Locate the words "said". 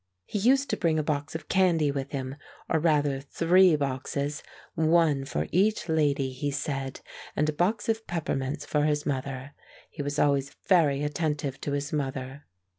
6.49-7.01